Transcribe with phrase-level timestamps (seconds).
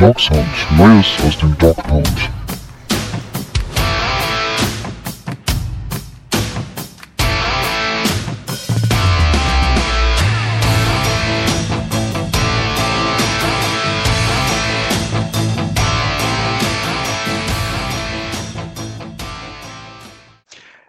[0.00, 0.48] Dog Sound,
[0.78, 2.08] Neues aus dem Dog Pound.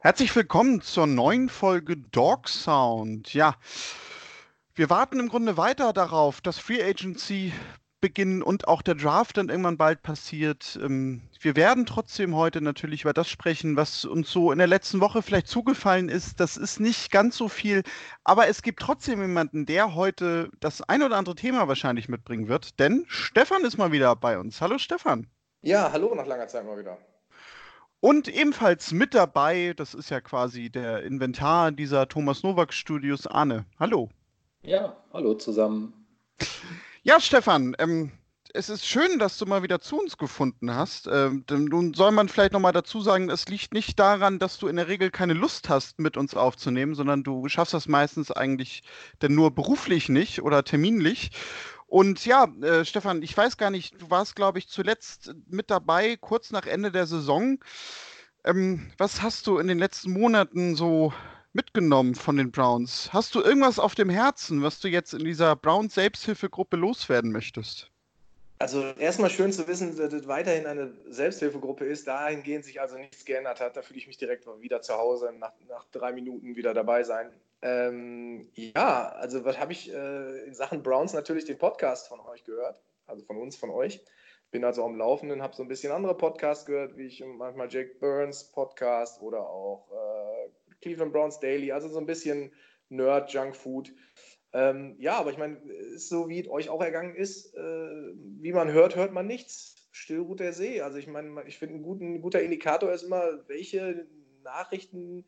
[0.02, 3.34] Herzlich willkommen zur neuen Folge Dog Sound.
[3.34, 3.56] Ja,
[4.74, 7.52] wir warten im Grunde weiter darauf, dass Free Agency
[8.02, 10.78] beginnen und auch der Draft dann irgendwann bald passiert.
[10.82, 15.00] Ähm, wir werden trotzdem heute natürlich über das sprechen, was uns so in der letzten
[15.00, 16.40] Woche vielleicht zugefallen ist.
[16.40, 17.84] Das ist nicht ganz so viel,
[18.24, 22.80] aber es gibt trotzdem jemanden, der heute das ein oder andere Thema wahrscheinlich mitbringen wird,
[22.80, 24.60] denn Stefan ist mal wieder bei uns.
[24.60, 25.28] Hallo Stefan.
[25.62, 26.98] Ja, hallo nach langer Zeit mal wieder.
[28.00, 33.66] Und ebenfalls mit dabei, das ist ja quasi der Inventar dieser Thomas Nowak Studios, Arne.
[33.80, 34.10] Hallo.
[34.64, 35.94] Ja, hallo zusammen.
[37.04, 38.12] Ja, Stefan, ähm,
[38.54, 41.08] es ist schön, dass du mal wieder zu uns gefunden hast.
[41.12, 44.76] Ähm, nun soll man vielleicht nochmal dazu sagen, es liegt nicht daran, dass du in
[44.76, 48.84] der Regel keine Lust hast, mit uns aufzunehmen, sondern du schaffst das meistens eigentlich
[49.24, 51.32] denn nur beruflich nicht oder terminlich.
[51.88, 56.18] Und ja, äh, Stefan, ich weiß gar nicht, du warst, glaube ich, zuletzt mit dabei,
[56.18, 57.58] kurz nach Ende der Saison.
[58.44, 61.14] Ähm, was hast du in den letzten Monaten so
[61.54, 63.12] mitgenommen von den Browns?
[63.12, 67.92] Hast du irgendwas auf dem Herzen, was du jetzt in dieser Browns Selbsthilfegruppe loswerden möchtest?
[68.60, 73.26] Also erstmal schön zu wissen, dass es weiterhin eine Selbsthilfegruppe ist, dahingehend sich also nichts
[73.26, 73.76] geändert hat.
[73.76, 77.32] Da fühle ich mich direkt wieder zu Hause, nach, nach drei Minuten wieder dabei sein.
[77.64, 82.44] Ähm, ja, also was habe ich äh, in Sachen Browns natürlich den Podcast von euch
[82.44, 84.00] gehört, also von uns, von euch.
[84.52, 87.96] Bin also am Laufenden, habe so ein bisschen andere Podcasts gehört, wie ich manchmal Jake
[88.00, 90.50] Burns Podcast oder auch äh,
[90.82, 92.54] Cleveland Browns Daily, also so ein bisschen
[92.90, 93.94] Nerd, Junk Food.
[94.54, 95.62] Ähm, ja, aber ich meine,
[95.96, 99.88] so wie es euch auch ergangen ist, äh, wie man hört, hört man nichts.
[99.92, 100.82] Still ruht der See.
[100.82, 104.08] Also ich meine, ich finde, ein, ein guter Indikator ist immer, welche
[104.44, 105.26] Nachrichten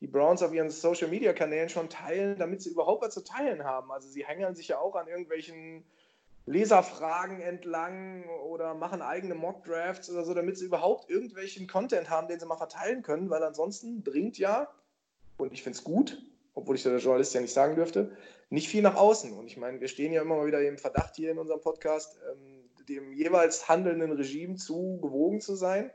[0.00, 3.64] die Browns auf ihren Social Media Kanälen schon teilen, damit sie überhaupt was zu teilen
[3.64, 3.90] haben.
[3.92, 5.84] Also sie hängen sich ja auch an irgendwelchen
[6.46, 12.28] Leserfragen entlang oder machen eigene Mock Drafts oder so, damit sie überhaupt irgendwelchen Content haben,
[12.28, 14.68] den sie mal verteilen können, weil ansonsten bringt ja,
[15.40, 16.22] und ich finde es gut,
[16.54, 18.16] obwohl ich der Journalist ja nicht sagen dürfte,
[18.50, 19.32] nicht viel nach außen.
[19.32, 22.18] Und ich meine, wir stehen ja immer mal wieder im Verdacht hier in unserem Podcast,
[22.30, 25.90] ähm, dem jeweils handelnden Regime zu gewogen zu sein.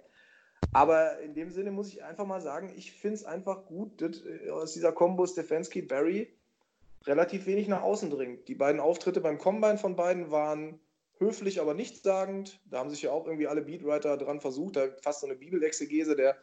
[0.74, 4.24] Aber in dem Sinne muss ich einfach mal sagen, ich finde es einfach gut, dass
[4.26, 6.34] äh, aus dieser Kombo Stefanski-Barry
[7.06, 8.48] relativ wenig nach außen dringt.
[8.48, 10.80] Die beiden Auftritte beim Combine von beiden waren
[11.18, 12.60] höflich, aber nichtssagend.
[12.66, 16.16] Da haben sich ja auch irgendwie alle Beatwriter dran versucht, da fast so eine Bibelexegese
[16.16, 16.36] der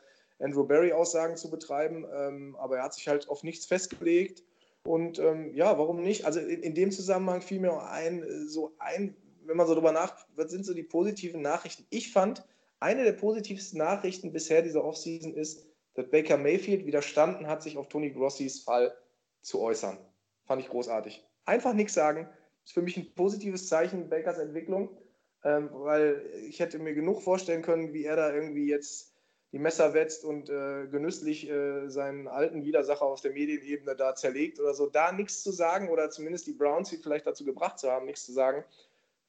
[0.42, 2.04] Andrew Barry-Aussagen zu betreiben.
[2.12, 4.42] Ähm, aber er hat sich halt auf nichts festgelegt.
[4.84, 6.25] Und ähm, ja, warum nicht?
[6.25, 9.75] Also in, in, dem Zusammenhang fiel mir auch ein, äh, so ein, wenn man so
[9.75, 11.86] drüber nachdenkt, was sind so die positiven Nachrichten?
[11.91, 12.44] Ich fand,
[12.81, 17.88] eine der positivsten Nachrichten bisher dieser Offseason ist, dass Baker Mayfield widerstanden hat, sich auf
[17.88, 18.92] Tony Grossis Fall
[19.42, 19.98] zu äußern.
[20.47, 21.25] Fand ich großartig.
[21.44, 22.28] Einfach nichts sagen.
[22.64, 24.97] Ist für mich ein positives Zeichen Bakers Entwicklung,
[25.44, 29.12] ähm, weil ich hätte mir genug vorstellen können, wie er da irgendwie jetzt
[29.52, 34.58] die Messer wetzt und äh, genüsslich äh, seinen alten Widersacher auf der Medienebene da zerlegt
[34.58, 34.86] oder so.
[34.86, 38.24] Da nichts zu sagen oder zumindest die Browns sie vielleicht dazu gebracht zu haben, nichts
[38.24, 38.64] zu sagen,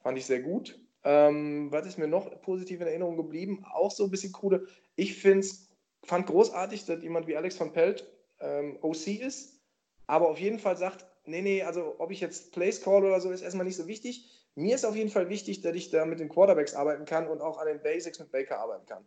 [0.02, 0.80] fand ich sehr gut.
[1.04, 3.66] Ähm, was ist mir noch positiv in Erinnerung geblieben?
[3.74, 4.66] Auch so ein bisschen coole.
[4.96, 5.68] Ich find's,
[6.04, 8.10] fand großartig, dass jemand wie Alex von Pelt
[8.40, 9.60] ähm, OC ist,
[10.08, 13.32] aber auf jeden Fall sagt, nee, nee, also ob ich jetzt Place Call oder so,
[13.32, 14.30] ist erstmal nicht so wichtig.
[14.56, 17.42] Mir ist auf jeden Fall wichtig, dass ich da mit den Quarterbacks arbeiten kann und
[17.42, 19.04] auch an den Basics mit Baker arbeiten kann.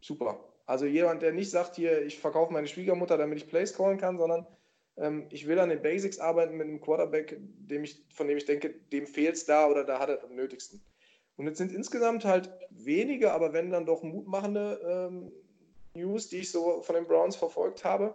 [0.00, 0.38] Super.
[0.66, 4.18] Also jemand, der nicht sagt, hier, ich verkaufe meine Schwiegermutter, damit ich Place callen kann,
[4.18, 4.46] sondern
[4.96, 8.44] ähm, ich will an den Basics arbeiten mit einem Quarterback, dem ich, von dem ich
[8.44, 10.82] denke, dem fehlt es da oder da hat er am nötigsten.
[11.36, 14.80] Und jetzt sind insgesamt halt wenige, aber wenn dann doch mutmachende
[15.12, 15.32] ähm,
[15.94, 18.14] News, die ich so von den Browns verfolgt habe.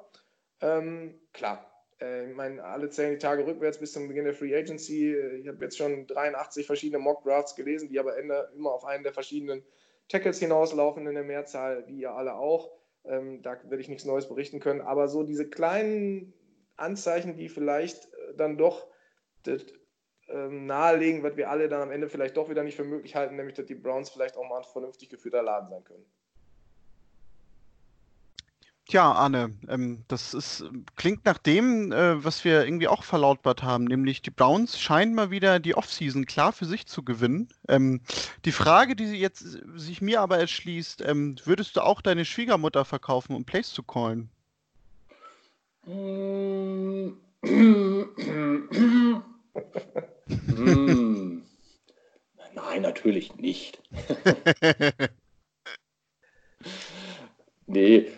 [0.61, 1.71] Ähm, klar,
[2.01, 5.15] äh, ich meine, alle zählen die Tage rückwärts bis zum Beginn der Free Agency.
[5.15, 9.03] Ich habe jetzt schon 83 verschiedene Mock Drafts gelesen, die aber Ende immer auf einen
[9.03, 9.63] der verschiedenen
[10.11, 12.71] Tackles hinauslaufen in der Mehrzahl, wie ihr alle auch.
[13.05, 14.81] Ähm, da werde ich nichts Neues berichten können.
[14.81, 16.33] Aber so diese kleinen
[16.75, 18.87] Anzeichen, die vielleicht äh, dann doch
[19.43, 19.65] das
[20.27, 23.35] ähm, nahelegen, was wir alle dann am Ende vielleicht doch wieder nicht für möglich halten,
[23.35, 26.05] nämlich dass die Browns vielleicht auch mal ein vernünftig geführter Laden sein können.
[28.87, 33.85] Tja, Arne, ähm, das ist, klingt nach dem, äh, was wir irgendwie auch verlautbart haben,
[33.85, 37.47] nämlich die Browns scheinen mal wieder die Offseason klar für sich zu gewinnen.
[37.69, 38.01] Ähm,
[38.43, 43.35] die Frage, die jetzt sich mir aber erschließt, ähm, würdest du auch deine Schwiegermutter verkaufen,
[43.35, 44.29] um Plays zu callen?
[45.85, 47.11] Mm.
[50.47, 51.43] Hm.
[52.53, 53.81] Nein, natürlich nicht.
[57.67, 58.11] nee,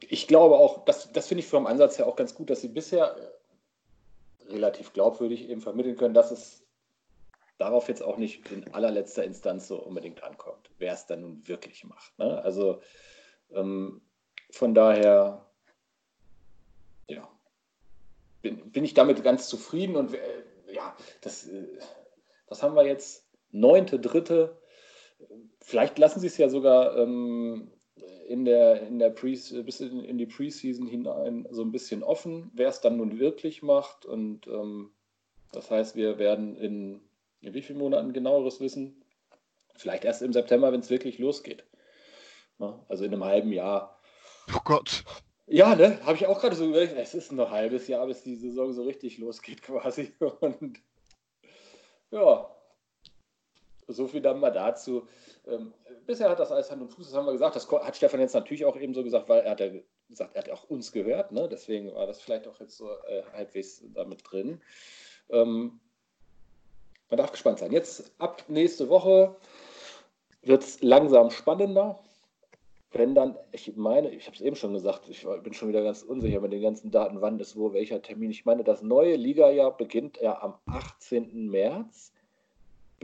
[0.00, 2.68] ich glaube auch, das, das finde ich vom Ansatz her auch ganz gut, dass sie
[2.68, 6.64] bisher äh, relativ glaubwürdig eben vermitteln können, dass es
[7.58, 11.84] darauf jetzt auch nicht in allerletzter Instanz so unbedingt ankommt, wer es dann nun wirklich
[11.84, 12.18] macht.
[12.18, 12.42] Ne?
[12.42, 12.80] Also
[13.52, 14.02] ähm,
[14.50, 15.46] von daher,
[17.08, 17.28] ja,
[18.42, 21.78] bin, bin, ich damit ganz zufrieden und äh, ja, das, äh,
[22.48, 23.26] was haben wir jetzt?
[23.50, 24.60] Neunte, dritte.
[25.60, 27.70] Vielleicht lassen sie es ja sogar ähm,
[28.28, 32.50] in der, in der Pre bis in, in die Preseason hinein so ein bisschen offen,
[32.54, 34.06] wer es dann nun wirklich macht.
[34.06, 34.90] Und ähm,
[35.52, 37.00] das heißt, wir werden in,
[37.40, 39.04] in wie vielen Monaten genaueres wissen?
[39.76, 41.64] Vielleicht erst im September, wenn es wirklich losgeht.
[42.58, 43.98] Ja, also in einem halben Jahr.
[44.54, 45.04] Oh Gott.
[45.46, 45.98] Ja, ne?
[46.04, 48.72] Habe ich auch gerade so überlegt, es ist noch ein halbes Jahr, bis die Saison
[48.72, 50.12] so richtig losgeht quasi.
[50.40, 50.80] Und
[52.10, 52.53] ja,
[53.88, 55.06] so viel dann mal dazu.
[55.46, 55.72] Ähm,
[56.06, 57.56] bisher hat das alles Hand und Fuß, das haben wir gesagt.
[57.56, 59.70] Das hat Stefan jetzt natürlich auch eben so gesagt, weil er hat ja
[60.08, 61.32] gesagt, er hat auch uns gehört.
[61.32, 61.48] Ne?
[61.48, 64.60] Deswegen war das vielleicht auch jetzt so äh, halbwegs damit drin.
[65.30, 65.80] Ähm,
[67.10, 67.72] man darf gespannt sein.
[67.72, 69.36] Jetzt ab nächste Woche
[70.42, 72.00] wird es langsam spannender.
[72.92, 76.02] Wenn dann, ich meine, ich habe es eben schon gesagt, ich bin schon wieder ganz
[76.02, 78.30] unsicher mit den ganzen Daten, wann ist wo, welcher Termin.
[78.30, 81.50] Ich meine, das neue Liga-Jahr beginnt ja am 18.
[81.50, 82.12] März.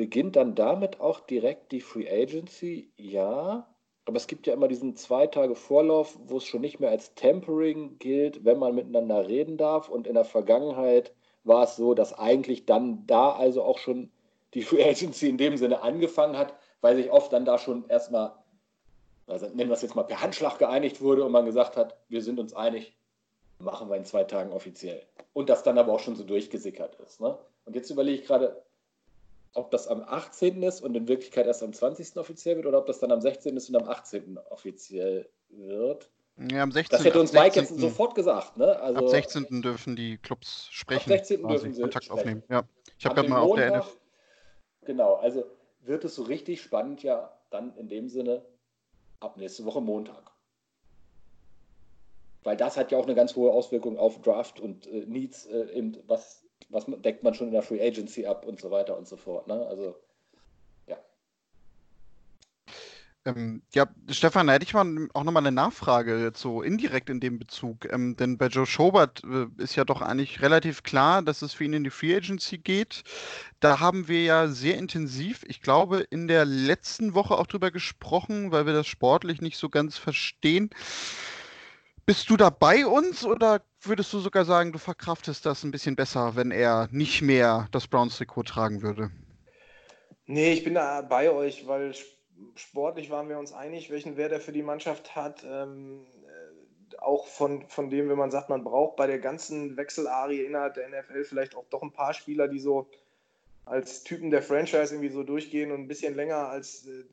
[0.00, 2.90] Beginnt dann damit auch direkt die Free Agency?
[2.96, 3.68] Ja.
[4.06, 7.14] Aber es gibt ja immer diesen zwei Tage Vorlauf, wo es schon nicht mehr als
[7.16, 9.90] Tempering gilt, wenn man miteinander reden darf.
[9.90, 11.12] Und in der Vergangenheit
[11.44, 14.10] war es so, dass eigentlich dann da also auch schon
[14.54, 18.32] die Free Agency in dem Sinne angefangen hat, weil sich oft dann da schon erstmal
[19.26, 22.22] also nennen wir es jetzt mal per Handschlag geeinigt wurde und man gesagt hat, wir
[22.22, 22.96] sind uns einig,
[23.58, 25.02] machen wir in zwei Tagen offiziell.
[25.34, 27.20] Und das dann aber auch schon so durchgesickert ist.
[27.20, 27.36] Ne?
[27.66, 28.62] Und jetzt überlege ich gerade,
[29.54, 30.62] ob das am 18.
[30.62, 32.16] ist und in Wirklichkeit erst am 20.
[32.16, 33.56] offiziell wird oder ob das dann am 16.
[33.56, 34.38] ist und am 18.
[34.50, 36.10] offiziell wird.
[36.50, 36.96] Ja, am 16.
[36.96, 38.56] Das hätte uns Mike jetzt sofort gesagt.
[38.56, 38.78] Ne?
[38.80, 39.62] Also, ab 16.
[39.62, 41.10] dürfen die Clubs sprechen.
[41.12, 41.46] Ab 16.
[41.46, 42.18] dürfen sie Kontakt sprechen.
[42.18, 42.42] aufnehmen.
[42.48, 42.62] Ja.
[42.98, 43.98] Ich habe gerade mal auf der NF.
[44.86, 45.44] Genau, also
[45.82, 48.44] wird es so richtig spannend ja dann in dem Sinne
[49.18, 50.30] ab nächste Woche Montag.
[52.42, 55.70] Weil das hat ja auch eine ganz hohe Auswirkung auf Draft und äh, Needs, äh,
[55.72, 59.06] eben, was, was deckt man schon in der Free Agency ab und so weiter und
[59.06, 59.46] so fort.
[59.46, 59.66] Ne?
[59.66, 59.94] Also
[63.26, 67.38] Ähm, ja, Stefan, da hätte ich mal auch nochmal eine Nachfrage, so indirekt in dem
[67.38, 67.84] Bezug.
[67.92, 71.64] Ähm, denn bei Joe Schobert äh, ist ja doch eigentlich relativ klar, dass es für
[71.64, 73.02] ihn in die Free Agency geht.
[73.60, 78.52] Da haben wir ja sehr intensiv, ich glaube, in der letzten Woche auch drüber gesprochen,
[78.52, 80.70] weil wir das sportlich nicht so ganz verstehen.
[82.06, 85.96] Bist du da bei uns oder würdest du sogar sagen, du verkraftest das ein bisschen
[85.96, 89.10] besser, wenn er nicht mehr das Browns-Trikot tragen würde?
[90.26, 91.94] Nee, ich bin da bei euch, weil
[92.54, 95.44] sportlich waren wir uns einig, welchen Wert er für die Mannschaft hat.
[95.44, 100.42] Ähm, äh, auch von, von dem, wenn man sagt, man braucht bei der ganzen Wechselarie
[100.42, 102.88] innerhalb der NFL vielleicht auch doch ein paar Spieler, die so
[103.64, 107.04] als Typen der Franchise irgendwie so durchgehen und ein bisschen länger als äh,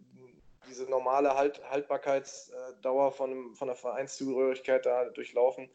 [0.69, 5.69] diese normale halt, Haltbarkeitsdauer von, von der Vereinszugehörigkeit da durchlaufen.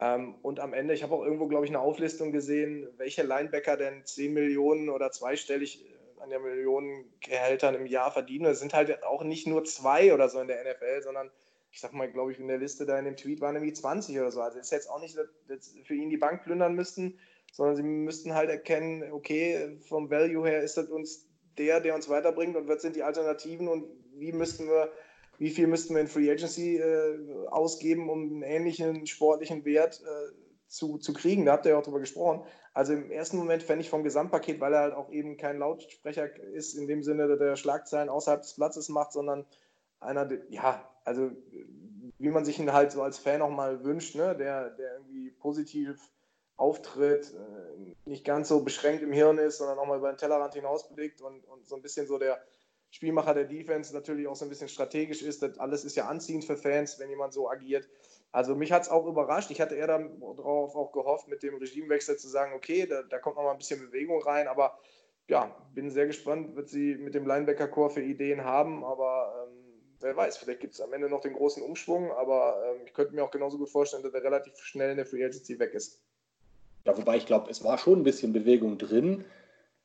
[0.00, 3.76] Ähm, und am Ende, ich habe auch irgendwo, glaube ich, eine Auflistung gesehen, welche Linebacker
[3.76, 5.84] denn 10 Millionen oder zweistellig
[6.20, 8.46] an der Millionen Gehältern im Jahr verdienen.
[8.46, 11.30] Es sind halt auch nicht nur zwei oder so in der NFL, sondern
[11.70, 14.18] ich sag mal, glaube ich, in der Liste da in dem Tweet waren irgendwie 20
[14.18, 14.40] oder so.
[14.40, 17.18] Also ist jetzt auch nicht, dass für ihn die Bank plündern müssten,
[17.52, 21.26] sondern sie müssten halt erkennen, okay, vom Value her ist das uns
[21.58, 23.84] der, der uns weiterbringt und was sind die Alternativen und
[24.18, 24.90] wie müssten wir,
[25.38, 30.32] wie viel müssten wir in Free Agency äh, ausgeben, um einen ähnlichen sportlichen Wert äh,
[30.68, 31.46] zu, zu kriegen.
[31.46, 32.44] Da habt ihr ja auch drüber gesprochen.
[32.74, 36.36] Also im ersten Moment fände ich vom Gesamtpaket, weil er halt auch eben kein Lautsprecher
[36.52, 39.46] ist, in dem Sinne, der Schlagzeilen außerhalb des Platzes macht, sondern
[40.00, 41.30] einer, ja, also
[42.18, 44.36] wie man sich ihn halt so als Fan auch mal wünscht, ne?
[44.36, 45.98] der, der irgendwie positiv
[46.56, 50.54] auftritt, äh, nicht ganz so beschränkt im Hirn ist, sondern auch mal über den Tellerrand
[50.54, 52.40] hinausblickt und, und so ein bisschen so der
[52.90, 55.42] Spielmacher der Defense natürlich auch so ein bisschen strategisch ist.
[55.42, 57.88] Das alles ist ja anziehend für Fans, wenn jemand so agiert.
[58.32, 59.50] Also mich hat es auch überrascht.
[59.50, 63.36] Ich hatte eher darauf auch gehofft, mit dem Regimewechsel zu sagen, okay, da, da kommt
[63.36, 64.78] noch mal ein bisschen Bewegung rein, aber
[65.28, 69.58] ja, bin sehr gespannt, wird sie mit dem Linebacker-Core für Ideen haben, aber ähm,
[70.00, 73.14] wer weiß, vielleicht gibt es am Ende noch den großen Umschwung, aber ähm, ich könnte
[73.14, 76.00] mir auch genauso gut vorstellen, dass er relativ schnell in der Free Agency weg ist.
[76.84, 79.24] Ja, wobei ich glaube, es war schon ein bisschen Bewegung drin.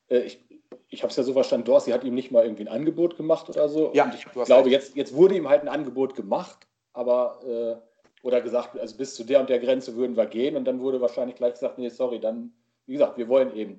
[0.08, 0.42] Äh, ich
[0.88, 3.48] ich habe es ja so verstanden, Dorsey hat ihm nicht mal irgendwie ein Angebot gemacht
[3.48, 3.90] oder so.
[3.94, 8.40] Ja, und ich glaube, jetzt, jetzt wurde ihm halt ein Angebot gemacht, aber äh, oder
[8.40, 11.36] gesagt, also bis zu der und der Grenze würden wir gehen und dann wurde wahrscheinlich
[11.36, 12.52] gleich gesagt, nee, sorry, dann,
[12.86, 13.78] wie gesagt, wir wollen eben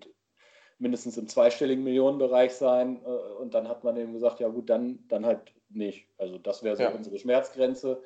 [0.77, 3.01] mindestens im zweistelligen Millionenbereich sein.
[3.05, 6.07] Äh, und dann hat man eben gesagt, ja gut, dann, dann halt nicht.
[6.17, 6.89] Also das wäre so ja.
[6.89, 8.01] unsere Schmerzgrenze.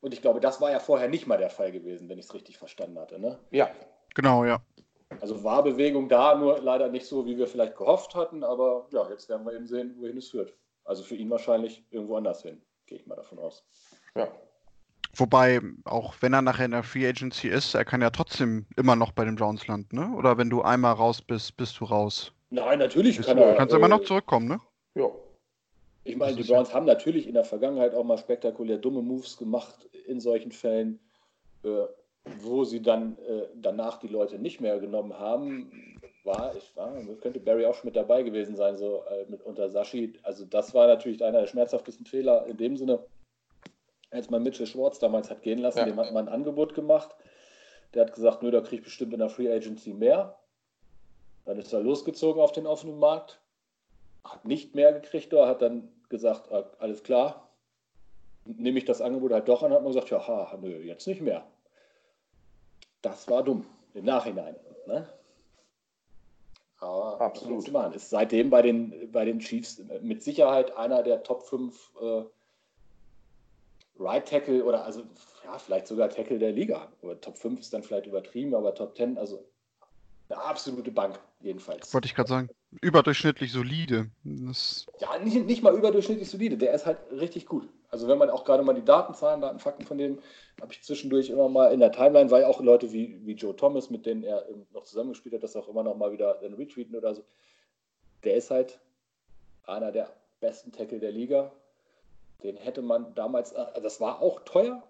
[0.00, 2.34] Und ich glaube, das war ja vorher nicht mal der Fall gewesen, wenn ich es
[2.34, 3.18] richtig verstanden hatte.
[3.18, 3.38] Ne?
[3.50, 3.70] Ja,
[4.14, 4.60] genau, ja.
[5.20, 8.42] Also war Bewegung da, nur leider nicht so, wie wir vielleicht gehofft hatten.
[8.42, 10.54] Aber ja, jetzt werden wir eben sehen, wohin es führt.
[10.84, 13.64] Also für ihn wahrscheinlich irgendwo anders hin, gehe ich mal davon aus.
[14.14, 14.28] Ja.
[15.14, 18.96] Wobei, auch wenn er nachher in der Free Agency ist, er kann ja trotzdem immer
[18.96, 20.14] noch bei den Browns landen, ne?
[20.14, 22.32] Oder wenn du einmal raus bist, bist du raus.
[22.50, 23.54] Nein, natürlich kann er.
[23.54, 24.60] Kannst du immer noch zurückkommen, ne?
[24.94, 25.10] Ja.
[26.04, 29.88] Ich meine, die Browns haben natürlich in der Vergangenheit auch mal spektakulär dumme Moves gemacht
[30.06, 31.00] in solchen Fällen,
[31.64, 31.86] äh,
[32.40, 36.00] wo sie dann äh, danach die Leute nicht mehr genommen haben.
[36.24, 39.68] War, ich war, könnte Barry auch schon mit dabei gewesen sein, so äh, mit unter
[39.68, 40.14] Sashi.
[40.24, 42.98] Also das war natürlich einer der schmerzhaftesten Fehler in dem Sinne
[44.10, 45.84] als man Mitchell Schwartz damals hat gehen lassen, ja.
[45.84, 47.14] dem hat man ein Angebot gemacht.
[47.94, 50.38] Der hat gesagt, nö, da kriege ich bestimmt in der Free Agency mehr.
[51.44, 53.40] Dann ist er losgezogen auf den offenen Markt,
[54.24, 57.48] hat nicht mehr gekriegt, da hat dann gesagt, ah, alles klar,
[58.44, 61.20] nehme ich das Angebot halt doch an, hat man gesagt, ja, ha, nö, jetzt nicht
[61.20, 61.46] mehr.
[63.06, 64.56] Das war dumm, im Nachhinein.
[64.88, 65.08] Ne?
[66.80, 67.68] Aber absolut.
[67.94, 72.22] Ist seitdem bei den, bei den Chiefs mit Sicherheit einer der Top 5 äh,
[74.00, 75.02] Right Tackle oder also
[75.44, 76.88] ja, vielleicht sogar Tackle der Liga.
[77.00, 79.46] Oder Top 5 ist dann vielleicht übertrieben, aber Top 10, also
[80.28, 81.94] eine absolute Bank jedenfalls.
[81.94, 82.48] Wollte ich gerade sagen.
[82.80, 84.10] Überdurchschnittlich solide.
[84.24, 86.56] Das ja, nicht, nicht mal überdurchschnittlich solide.
[86.58, 87.68] Der ist halt richtig gut.
[87.96, 90.18] Also wenn man auch gerade mal die Datenzahlen, Datenfakten von dem,
[90.60, 93.90] habe ich zwischendurch immer mal in der Timeline, weil auch Leute wie, wie Joe Thomas,
[93.90, 97.14] mit denen er noch zusammengespielt hat, das auch immer noch mal wieder dann retweeten oder
[97.14, 97.24] so.
[98.24, 98.78] Der ist halt
[99.64, 100.10] einer der
[100.40, 101.52] besten Tackle der Liga
[102.42, 104.82] den hätte man damals, äh, das war auch teuer.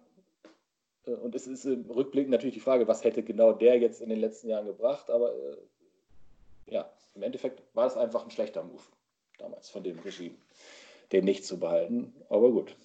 [1.07, 4.09] Äh, und es ist im Rückblick natürlich die Frage, was hätte genau der jetzt in
[4.09, 5.11] den letzten Jahren gebracht.
[5.11, 5.57] Aber äh,
[6.67, 8.83] ja, im Endeffekt war es einfach ein schlechter Move
[9.39, 10.37] damals von dem Regime,
[11.13, 12.15] den nicht zu behalten.
[12.29, 12.77] Aber gut.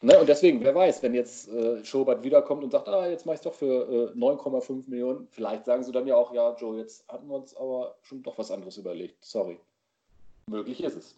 [0.00, 3.34] Ne, und deswegen, wer weiß, wenn jetzt äh, Schobert wiederkommt und sagt, ah, jetzt mache
[3.34, 6.78] ich es doch für äh, 9,5 Millionen, vielleicht sagen sie dann ja auch, ja, Joe,
[6.78, 9.24] jetzt hatten wir uns aber schon doch was anderes überlegt.
[9.24, 9.58] Sorry.
[10.46, 11.16] Möglich ist es.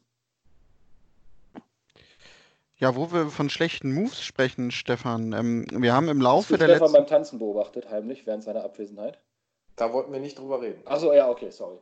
[2.79, 5.35] Ja, wo wir von schlechten Moves sprechen, Stefan.
[5.35, 6.93] Ähm, wir haben im Laufe Hast du der Stefan letzten...
[6.95, 9.19] beim Tanzen beobachtet, heimlich, während seiner Abwesenheit?
[9.77, 10.81] Da wollten wir nicht drüber reden.
[10.87, 11.77] Achso, ja, okay, sorry.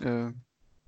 [0.00, 0.32] Äh,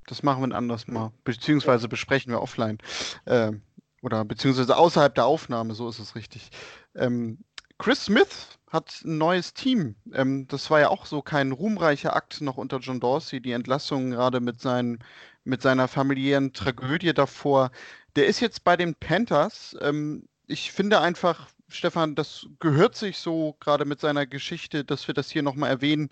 [0.07, 1.12] das machen wir ein anderes Mal.
[1.25, 2.77] Beziehungsweise besprechen wir offline.
[3.25, 3.53] Äh,
[4.02, 6.50] oder beziehungsweise außerhalb der Aufnahme, so ist es richtig.
[6.94, 7.38] Ähm,
[7.78, 9.97] Chris Smith hat ein neues Team.
[10.12, 14.11] Ähm, das war ja auch so kein ruhmreicher Akt noch unter John Dorsey, die Entlassung
[14.11, 14.99] gerade mit, seinen,
[15.44, 17.71] mit seiner familiären Tragödie davor.
[18.16, 19.76] Der ist jetzt bei den Panthers.
[19.80, 25.14] Ähm, ich finde einfach, Stefan, das gehört sich so gerade mit seiner Geschichte, dass wir
[25.14, 26.09] das hier nochmal erwähnen.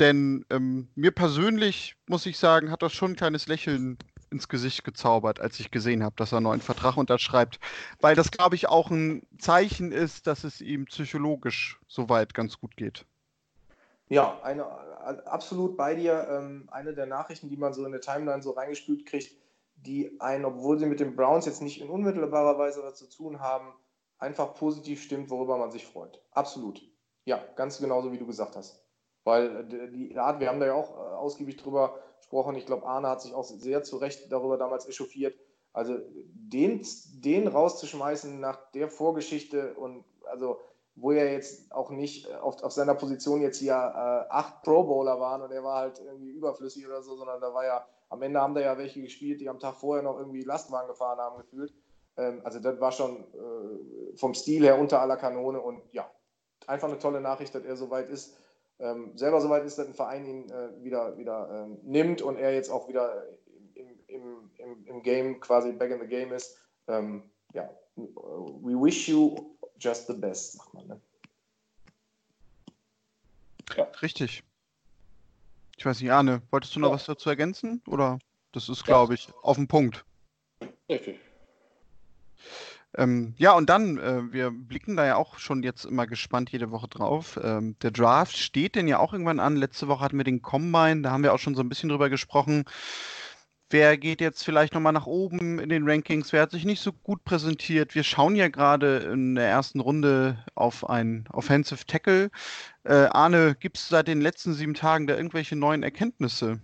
[0.00, 3.98] Denn ähm, mir persönlich, muss ich sagen, hat das schon ein kleines Lächeln
[4.30, 7.58] ins Gesicht gezaubert, als ich gesehen habe, dass er einen neuen Vertrag unterschreibt.
[8.00, 12.76] Weil das, glaube ich, auch ein Zeichen ist, dass es ihm psychologisch soweit ganz gut
[12.76, 13.04] geht.
[14.08, 14.66] Ja, eine,
[15.26, 16.26] absolut bei dir.
[16.30, 19.36] Ähm, eine der Nachrichten, die man so in der Timeline so reingespült kriegt,
[19.76, 23.40] die einen, obwohl sie mit den Browns jetzt nicht in unmittelbarer Weise was zu tun
[23.40, 23.72] haben,
[24.18, 26.20] einfach positiv stimmt, worüber man sich freut.
[26.32, 26.82] Absolut.
[27.24, 28.82] Ja, ganz genauso wie du gesagt hast.
[29.24, 32.86] Weil äh, die Art, wir haben da ja auch äh, ausgiebig drüber gesprochen, ich glaube,
[32.86, 35.36] Arne hat sich auch sehr zu Recht darüber damals echauffiert.
[35.72, 36.84] Also den,
[37.14, 40.58] den rauszuschmeißen nach der Vorgeschichte und also
[41.00, 45.20] wo er jetzt auch nicht auf, auf seiner Position jetzt hier äh, acht Pro Bowler
[45.20, 48.40] waren und er war halt irgendwie überflüssig oder so, sondern da war ja am Ende
[48.40, 51.72] haben da ja welche gespielt, die am Tag vorher noch irgendwie Lastwagen gefahren haben, gefühlt.
[52.16, 56.10] Ähm, also das war schon äh, vom Stil her unter aller Kanone und ja,
[56.66, 58.36] einfach eine tolle Nachricht, dass er soweit ist.
[58.80, 62.54] Ähm, selber soweit ist, dass ein Verein ihn äh, wieder, wieder ähm, nimmt und er
[62.54, 63.24] jetzt auch wieder
[63.74, 66.56] im, im, im, im, Game quasi back in the game ist.
[66.86, 69.34] Ähm, ja, we wish you
[69.78, 70.86] just the best, sagt man.
[70.86, 71.00] Ne?
[73.76, 73.84] Ja.
[74.00, 74.44] Richtig.
[75.76, 76.94] Ich weiß nicht, Arne, wolltest du noch ja.
[76.94, 77.82] was dazu ergänzen?
[77.88, 78.18] Oder
[78.52, 80.04] das ist, glaube ich, auf den Punkt.
[80.88, 81.18] Richtig.
[82.96, 86.70] Ähm, ja, und dann, äh, wir blicken da ja auch schon jetzt immer gespannt jede
[86.70, 87.38] Woche drauf.
[87.42, 89.56] Ähm, der Draft steht denn ja auch irgendwann an.
[89.56, 92.08] Letzte Woche hatten wir den Combine, da haben wir auch schon so ein bisschen drüber
[92.08, 92.64] gesprochen.
[93.70, 96.32] Wer geht jetzt vielleicht nochmal nach oben in den Rankings?
[96.32, 97.94] Wer hat sich nicht so gut präsentiert?
[97.94, 102.30] Wir schauen ja gerade in der ersten Runde auf einen Offensive Tackle.
[102.84, 106.60] Äh, Arne, gibt es seit den letzten sieben Tagen da irgendwelche neuen Erkenntnisse?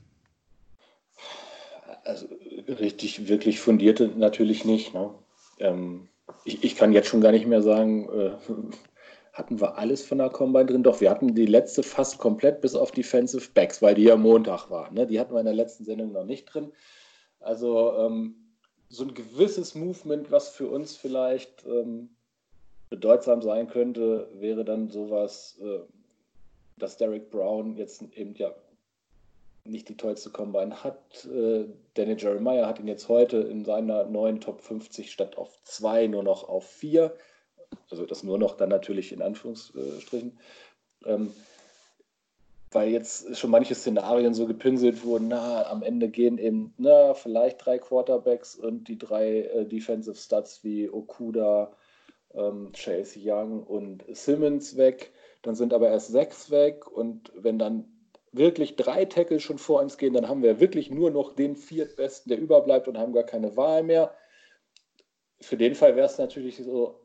[2.04, 2.26] Also
[2.68, 4.94] richtig, wirklich fundierte natürlich nicht.
[4.94, 5.10] Ne?
[5.58, 6.08] Ähm,
[6.44, 8.30] ich, ich, kann jetzt schon gar nicht mehr sagen, äh,
[9.32, 10.82] hatten wir alles von der Combine drin?
[10.82, 14.70] Doch, wir hatten die letzte fast komplett bis auf Defensive Backs, weil die ja Montag
[14.70, 14.90] war.
[14.92, 15.06] Ne?
[15.06, 16.72] Die hatten wir in der letzten Sendung noch nicht drin.
[17.40, 18.36] Also ähm,
[18.88, 22.10] so ein gewisses Movement, was für uns vielleicht ähm,
[22.90, 25.80] bedeutsam sein könnte, wäre dann sowas, äh,
[26.78, 28.54] dass Derek Brown jetzt eben ja
[29.64, 31.24] nicht die tollste Combine hat.
[31.24, 36.06] Äh, Danny Jeremiah hat ihn jetzt heute in seiner neuen Top 50 statt auf 2
[36.06, 37.14] nur noch auf 4.
[37.90, 40.38] Also das nur noch dann natürlich in Anführungsstrichen.
[41.06, 41.32] Ähm,
[42.74, 47.64] weil jetzt schon manche Szenarien so gepinselt wurden, na, am Ende gehen eben, na, vielleicht
[47.64, 51.72] drei Quarterbacks und die drei äh, Defensive Stats wie Okuda,
[52.34, 55.12] ähm, Chase Young und Simmons weg.
[55.42, 57.93] Dann sind aber erst sechs weg und wenn dann
[58.36, 62.30] wirklich drei Tackles schon vor uns gehen, dann haben wir wirklich nur noch den viertbesten,
[62.30, 64.14] der überbleibt und haben gar keine Wahl mehr.
[65.40, 67.00] Für den Fall wäre es natürlich so,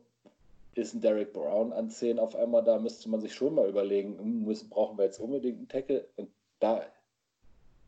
[0.74, 4.18] ist ein Derek Brown an 10 auf einmal da, müsste man sich schon mal überlegen,
[4.18, 6.06] hm, müssen, brauchen wir jetzt unbedingt einen Tackle?
[6.16, 6.84] Und da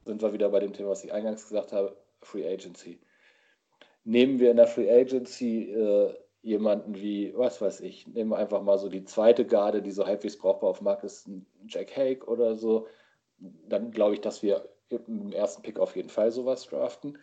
[0.04, 3.00] sind wir wieder bei dem Thema, was ich eingangs gesagt habe, Free Agency.
[4.04, 8.62] Nehmen wir in der Free Agency äh, jemanden wie, was weiß ich, nehmen wir einfach
[8.62, 11.28] mal so die zweite Garde, die so halbwegs brauchbar auf Markt ist,
[11.68, 12.88] Jack Hake oder so,
[13.68, 17.18] dann glaube ich, dass wir im ersten Pick auf jeden Fall sowas draften.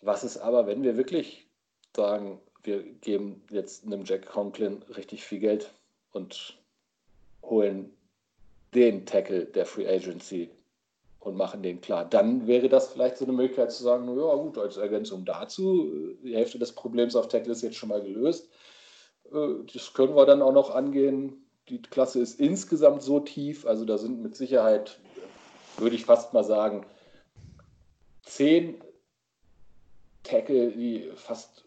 [0.00, 1.46] Was ist aber, wenn wir wirklich
[1.96, 5.72] sagen, wir geben jetzt einem Jack Conklin richtig viel Geld
[6.12, 6.58] und
[7.42, 7.90] holen
[8.74, 10.50] den Tackle der Free Agency
[11.20, 12.04] und machen den klar.
[12.04, 16.34] Dann wäre das vielleicht so eine Möglichkeit zu sagen, ja gut, als Ergänzung dazu, die
[16.34, 18.48] Hälfte des Problems auf Tackle ist jetzt schon mal gelöst.
[19.32, 21.44] Äh, das können wir dann auch noch angehen.
[21.68, 24.98] Die Klasse ist insgesamt so tief, also da sind mit Sicherheit
[25.78, 26.86] würde ich fast mal sagen,
[28.22, 28.82] zehn
[30.22, 31.64] Tackle, die fast,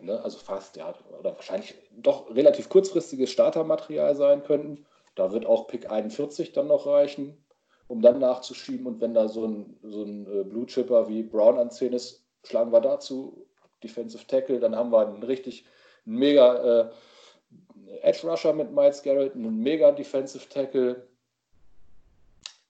[0.00, 4.86] ne, also fast, ja, oder wahrscheinlich doch relativ kurzfristiges Startermaterial sein könnten.
[5.14, 7.44] Da wird auch Pick 41 dann noch reichen,
[7.88, 8.86] um dann nachzuschieben.
[8.86, 12.24] Und wenn da so ein, so ein äh, Blue Chipper wie Brown an 10 ist,
[12.44, 13.46] schlagen wir dazu
[13.82, 14.60] Defensive Tackle.
[14.60, 15.66] Dann haben wir einen richtig
[16.06, 16.90] einen mega äh,
[18.02, 21.06] Edge Rusher mit Miles Garrett, einen mega Defensive Tackle,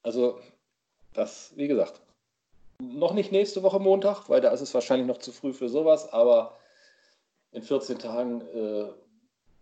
[0.02, 0.40] also,
[1.12, 2.00] das, wie gesagt,
[2.80, 6.12] noch nicht nächste Woche Montag, weil da ist es wahrscheinlich noch zu früh für sowas,
[6.12, 6.56] aber
[7.52, 8.86] in 14 Tagen äh,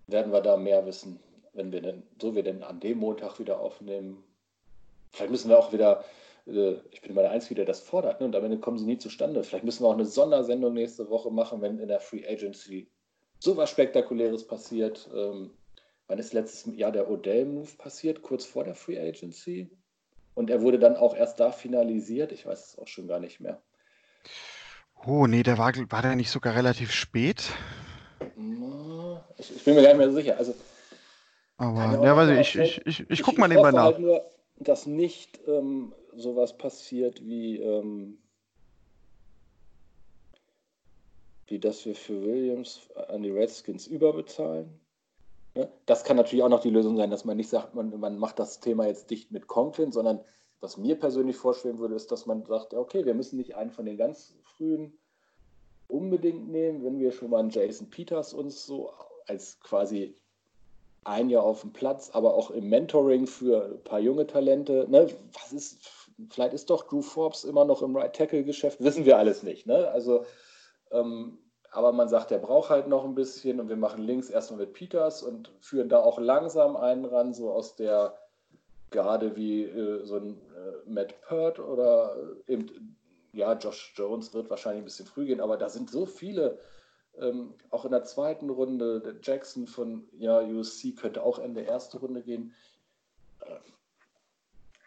[0.06, 1.20] werden wir da mehr wissen,
[1.52, 4.22] wenn wir denn, so wir denn an dem Montag wieder aufnehmen.
[5.12, 6.04] Vielleicht müssen wir auch wieder,
[6.46, 8.26] äh, ich bin immer der Einzige, der das fordert, ne?
[8.26, 9.42] und am Ende kommen sie nie zustande.
[9.42, 12.88] Vielleicht müssen wir auch eine Sondersendung nächste Woche machen, wenn in der Free Agency
[13.40, 15.08] sowas Spektakuläres passiert.
[15.14, 15.50] Ähm,
[16.06, 18.22] wann ist letztes Jahr der Odell-Move passiert?
[18.22, 19.70] Kurz vor der Free Agency?
[20.38, 22.30] Und er wurde dann auch erst da finalisiert.
[22.30, 23.60] Ich weiß es auch schon gar nicht mehr.
[25.04, 27.50] Oh, nee, der war, war der nicht sogar relativ spät?
[29.36, 30.38] Ich, ich bin mir gar nicht mehr so sicher.
[30.38, 30.54] Also,
[31.56, 33.86] aber, ja, weiß ich, ich, ich, ich, ich guck mal nebenbei nach.
[33.86, 34.24] Halt nur,
[34.58, 38.18] dass nicht ähm, sowas passiert wie, ähm,
[41.48, 44.78] wie dass wir für Williams an die Redskins überbezahlen.
[45.58, 45.68] Ne?
[45.86, 48.38] Das kann natürlich auch noch die Lösung sein, dass man nicht sagt, man, man macht
[48.38, 50.20] das Thema jetzt dicht mit Conklin, sondern
[50.60, 53.84] was mir persönlich vorschweben würde, ist, dass man sagt, okay, wir müssen nicht einen von
[53.84, 54.96] den ganz frühen
[55.88, 58.92] unbedingt nehmen, wenn wir schon mal einen Jason Peters uns so
[59.26, 60.14] als quasi
[61.02, 64.86] ein Jahr auf dem Platz, aber auch im Mentoring für ein paar junge Talente.
[64.88, 65.08] Ne?
[65.32, 65.90] Was ist,
[66.30, 69.66] vielleicht ist doch Drew Forbes immer noch im Right Tackle Geschäft, wissen wir alles nicht.
[69.66, 69.88] Ne?
[69.90, 70.24] Also
[70.92, 71.38] ähm,
[71.70, 74.72] aber man sagt, der braucht halt noch ein bisschen und wir machen links erstmal mit
[74.72, 78.18] Peters und führen da auch langsam einen ran, so aus der
[78.90, 82.16] Garde wie äh, so ein äh, Matt Pert oder
[82.48, 82.96] äh, eben,
[83.32, 86.58] ja, Josh Jones wird wahrscheinlich ein bisschen früh gehen, aber da sind so viele,
[87.20, 91.68] ähm, auch in der zweiten Runde, der Jackson von ja, USC könnte auch in der
[91.68, 92.54] ersten Runde gehen.
[93.46, 93.58] Ähm,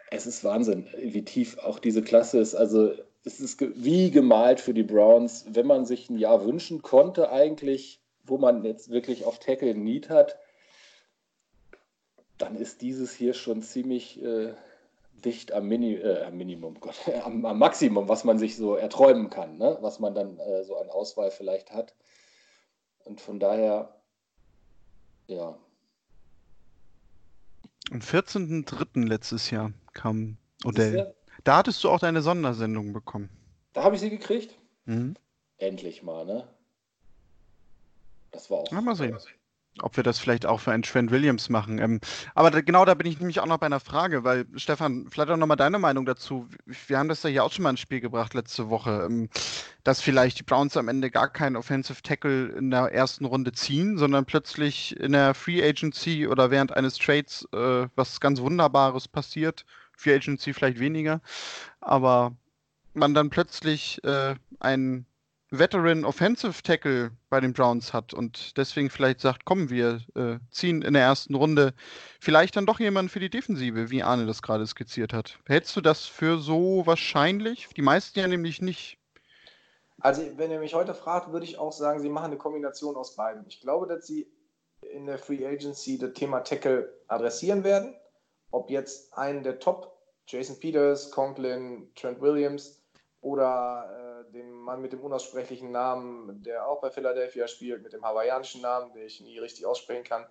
[0.09, 2.55] es ist Wahnsinn, wie tief auch diese Klasse ist.
[2.55, 7.31] Also es ist wie gemalt für die Browns, wenn man sich ein Jahr wünschen konnte,
[7.31, 10.37] eigentlich, wo man jetzt wirklich auf Tackle Need hat,
[12.37, 14.53] dann ist dieses hier schon ziemlich äh,
[15.23, 19.29] dicht am, Mini, äh, am Minimum, Gott, am, am, Maximum, was man sich so erträumen
[19.29, 19.77] kann, ne?
[19.81, 21.93] was man dann äh, so an Auswahl vielleicht hat.
[23.03, 23.95] Und von daher,
[25.27, 25.57] ja.
[27.91, 29.05] Am 14.03.
[29.07, 31.13] letztes Jahr kam Odell.
[31.43, 33.29] Da hattest du auch deine Sondersendung bekommen.
[33.73, 34.57] Da habe ich sie gekriegt.
[34.85, 35.15] Mhm.
[35.57, 36.47] Endlich mal, ne?
[38.31, 38.71] Das war auch.
[38.71, 39.17] Ja, mal sehen.
[39.81, 41.79] ob wir das vielleicht auch für einen Trent Williams machen.
[41.79, 41.99] Ähm,
[42.35, 45.29] aber da, genau da bin ich nämlich auch noch bei einer Frage, weil Stefan, vielleicht
[45.29, 46.47] auch nochmal deine Meinung dazu.
[46.65, 49.29] Wir haben das ja hier auch schon mal ins Spiel gebracht letzte Woche, ähm,
[49.83, 53.97] dass vielleicht die Browns am Ende gar keinen Offensive Tackle in der ersten Runde ziehen,
[53.97, 59.65] sondern plötzlich in der Free Agency oder während eines Trades äh, was ganz Wunderbares passiert.
[60.01, 61.21] Free Agency vielleicht weniger,
[61.79, 62.35] aber
[62.93, 65.05] man dann plötzlich äh, einen
[65.53, 70.81] Veteran Offensive Tackle bei den Browns hat und deswegen vielleicht sagt, komm, wir äh, ziehen
[70.81, 71.73] in der ersten Runde
[72.21, 75.39] vielleicht dann doch jemanden für die Defensive, wie Arne das gerade skizziert hat.
[75.45, 77.67] Hältst du das für so wahrscheinlich?
[77.75, 78.97] Die meisten ja nämlich nicht.
[79.99, 83.15] Also, wenn ihr mich heute fragt, würde ich auch sagen, sie machen eine Kombination aus
[83.15, 83.45] beiden.
[83.47, 84.31] Ich glaube, dass sie
[84.93, 87.93] in der Free Agency das Thema Tackle adressieren werden.
[88.51, 92.81] Ob jetzt einen der Top, Jason Peters, Conklin, Trent Williams
[93.21, 98.03] oder äh, den Mann mit dem unaussprechlichen Namen, der auch bei Philadelphia spielt, mit dem
[98.03, 100.25] hawaiianischen Namen, den ich nie richtig aussprechen kann,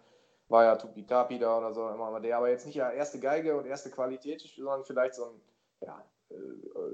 [0.48, 3.66] war ja Tupitapi da oder so, immer der aber jetzt nicht ja erste Geige und
[3.66, 5.40] erste Qualität sondern vielleicht so einen
[5.80, 6.34] ja, äh,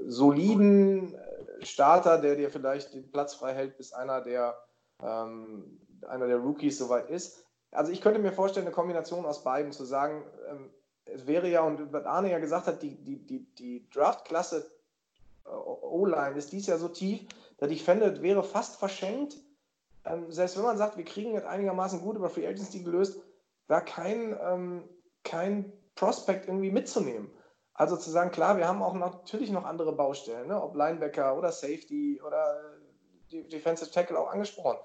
[0.07, 4.59] soliden äh, Starter, der dir vielleicht den Platz frei hält, bis einer der,
[5.03, 7.45] ähm, einer der Rookies soweit ist.
[7.71, 10.71] Also ich könnte mir vorstellen, eine Kombination aus beiden zu sagen, ähm,
[11.07, 14.71] es wäre ja, und was Arne ja gesagt hat, die, die, die, die Draftklasse
[15.45, 17.21] O-Line ist dies Jahr so tief,
[17.59, 19.37] dass ich fände, es wäre fast verschenkt,
[20.05, 23.21] ähm, selbst wenn man sagt, wir kriegen es einigermaßen gut über Free Agency gelöst,
[23.69, 24.88] da kein, ähm,
[25.25, 27.31] kein Prospect irgendwie mitzunehmen.
[27.75, 30.62] Also zu sagen, klar, wir haben auch natürlich noch andere Baustellen, ne?
[30.62, 32.61] ob Linebacker oder Safety oder
[33.33, 34.79] äh, Defensive Tackle auch angesprochen.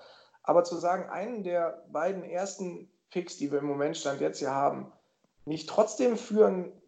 [0.44, 4.54] Aber zu sagen, einen der beiden ersten Picks, die wir im Moment Stand jetzt hier
[4.54, 4.92] haben,
[5.46, 6.82] nicht trotzdem für einen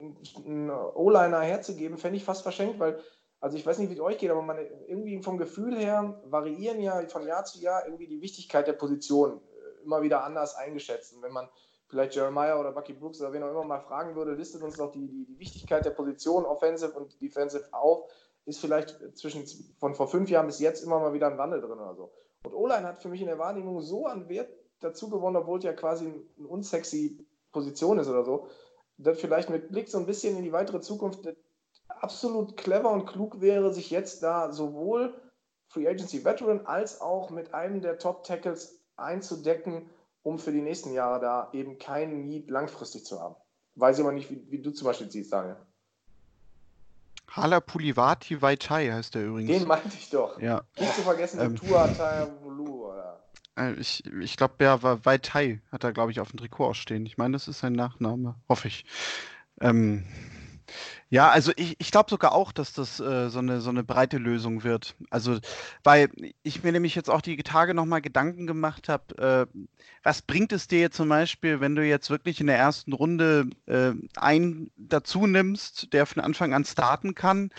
[0.00, 3.00] einen O-Liner herzugeben, fände ich fast verschenkt, weil,
[3.40, 6.80] also ich weiß nicht, wie es euch geht, aber man irgendwie vom Gefühl her variieren
[6.80, 11.14] ja von Jahr zu Jahr irgendwie die Wichtigkeit der Position äh, immer wieder anders eingeschätzt.
[11.14, 11.48] Und wenn man
[11.88, 14.92] vielleicht Jeremiah oder Bucky Brooks oder wen auch immer mal fragen würde, listet uns doch
[14.92, 18.10] die, die, die Wichtigkeit der Position Offensive und Defensive auf,
[18.44, 19.44] ist vielleicht zwischen
[19.78, 22.12] von vor fünf Jahren bis jetzt immer mal wieder ein Wandel drin oder so.
[22.44, 24.50] Und O-Line hat für mich in der Wahrnehmung so an Wert
[24.80, 26.06] dazu gewonnen, obwohl es ja quasi
[26.38, 28.48] eine unsexy Position ist oder so,
[28.98, 31.28] das vielleicht mit Blick so ein bisschen in die weitere Zukunft
[31.88, 35.14] absolut clever und klug wäre, sich jetzt da sowohl
[35.68, 39.88] Free Agency Veteran als auch mit einem der Top Tackles einzudecken,
[40.22, 43.36] um für die nächsten Jahre da eben keinen Need langfristig zu haben.
[43.76, 45.56] Weiß ich aber nicht, wie, wie du zum Beispiel siehst, Daniel.
[47.30, 49.58] Hala Pulivati Vaitai heißt der übrigens.
[49.58, 50.40] Den meinte ich doch.
[50.40, 50.62] Ja.
[50.78, 51.86] Nicht zu vergessen, ähm, Tua?
[51.86, 52.26] Äh,
[53.78, 57.06] ich, ich glaube, der war Waitai, hat er, glaube ich, auf dem Trikot auch stehen.
[57.06, 58.84] Ich meine, das ist sein Nachname, hoffe ich.
[59.60, 60.04] Ähm,
[61.10, 64.18] ja, also ich, ich glaube sogar auch, dass das äh, so, eine, so eine breite
[64.18, 64.94] Lösung wird.
[65.10, 65.38] Also,
[65.82, 66.10] weil
[66.42, 69.66] ich mir nämlich jetzt auch die Tage nochmal Gedanken gemacht habe, äh,
[70.02, 73.92] was bringt es dir zum Beispiel, wenn du jetzt wirklich in der ersten Runde äh,
[74.16, 77.50] einen dazu nimmst, der von Anfang an starten kann?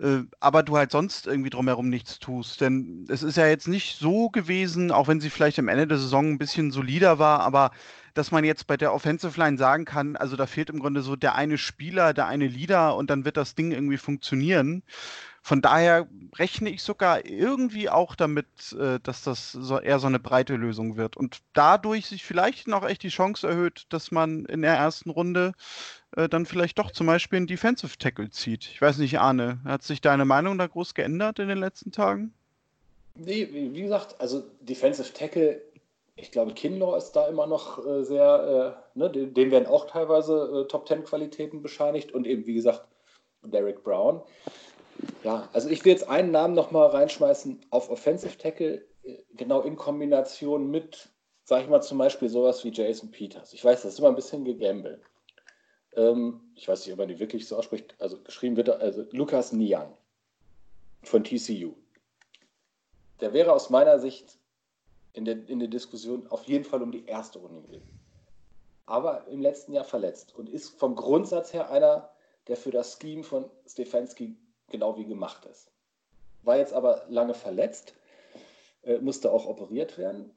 [0.00, 2.60] Äh, aber du halt sonst irgendwie drumherum nichts tust.
[2.60, 5.98] Denn es ist ja jetzt nicht so gewesen, auch wenn sie vielleicht am Ende der
[5.98, 7.70] Saison ein bisschen solider war, aber
[8.14, 11.16] dass man jetzt bei der Offensive Line sagen kann, also da fehlt im Grunde so
[11.16, 14.82] der eine Spieler, der eine Leader und dann wird das Ding irgendwie funktionieren.
[15.42, 18.46] Von daher rechne ich sogar irgendwie auch damit,
[18.78, 22.86] äh, dass das so eher so eine breite Lösung wird und dadurch sich vielleicht noch
[22.86, 25.52] echt die Chance erhöht, dass man in der ersten Runde
[26.16, 28.66] äh, dann vielleicht doch zum Beispiel einen Defensive Tackle zieht.
[28.66, 32.34] Ich weiß nicht, Arne, hat sich deine Meinung da groß geändert in den letzten Tagen?
[33.14, 35.60] Nee, wie gesagt, also Defensive Tackle,
[36.16, 39.86] ich glaube, Kinlaw ist da immer noch äh, sehr, äh, ne, dem, dem, werden auch
[39.86, 42.86] teilweise äh, Top Ten Qualitäten bescheinigt und eben, wie gesagt,
[43.42, 44.22] Derek Brown.
[45.22, 49.76] Ja, also ich will jetzt einen Namen nochmal reinschmeißen auf Offensive Tackle, äh, genau in
[49.76, 51.08] Kombination mit,
[51.44, 53.52] sag ich mal, zum Beispiel sowas wie Jason Peters.
[53.52, 55.00] Ich weiß, das ist immer ein bisschen gegambelt.
[55.94, 57.94] Ähm, ich weiß nicht, ob man die wirklich so ausspricht.
[57.98, 59.92] Also geschrieben wird also Lukas Niang
[61.02, 61.74] von TCU.
[63.20, 64.38] Der wäre aus meiner Sicht
[65.12, 68.00] in der, in der Diskussion auf jeden Fall um die erste Runde gewesen.
[68.86, 72.10] Aber im letzten Jahr verletzt und ist vom Grundsatz her einer,
[72.48, 74.36] der für das Scheme von Stefanski
[74.70, 75.70] genau wie gemacht ist.
[76.42, 77.94] War jetzt aber lange verletzt,
[78.82, 80.34] äh, musste auch operiert werden.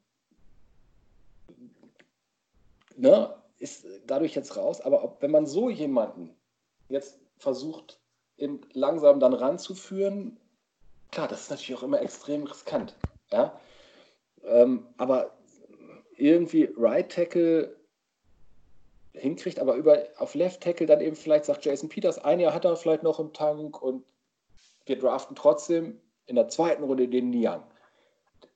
[2.96, 3.34] Ne?
[3.64, 4.82] ist dadurch jetzt raus.
[4.82, 6.36] Aber ob, wenn man so jemanden
[6.90, 8.00] jetzt versucht,
[8.38, 10.38] eben langsam dann ranzuführen,
[11.12, 12.96] klar, das ist natürlich auch immer extrem riskant.
[13.32, 13.60] Ja?
[14.44, 15.38] Ähm, aber
[16.18, 17.76] irgendwie Right Tackle
[19.14, 22.66] hinkriegt, aber über, auf Left Tackle dann eben vielleicht sagt Jason Peters, ein Jahr hat
[22.66, 24.04] er vielleicht noch im Tank und
[24.86, 27.64] wir draften trotzdem in der zweiten Runde den Niang.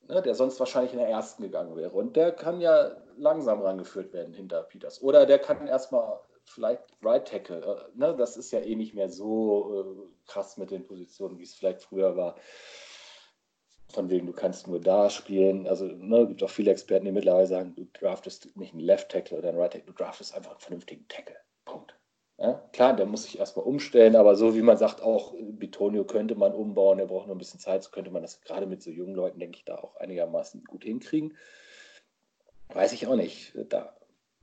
[0.07, 1.91] ne, der sonst wahrscheinlich in der ersten gegangen wäre.
[1.91, 5.01] Und der kann ja langsam rangeführt werden hinter Peters.
[5.01, 7.61] Oder der kann erstmal vielleicht Right Tackle.
[7.61, 11.43] Äh, ne, das ist ja eh nicht mehr so äh, krass mit den Positionen, wie
[11.43, 12.35] es vielleicht früher war.
[13.89, 15.67] Von wegen, du kannst nur da spielen.
[15.67, 19.09] Also, ne, es gibt auch viele Experten, die mittlerweile sagen, du draftest nicht einen Left
[19.11, 21.36] Tackle oder einen Right Tackle, du draftest einfach einen vernünftigen Tackle.
[22.39, 26.35] Ja, klar, der muss sich erstmal umstellen, aber so wie man sagt, auch Bitonio könnte
[26.35, 28.91] man umbauen, der braucht nur ein bisschen Zeit, so könnte man das gerade mit so
[28.91, 31.35] jungen Leuten, denke ich, da auch einigermaßen gut hinkriegen.
[32.73, 33.53] Weiß ich auch nicht.
[33.69, 33.97] Da,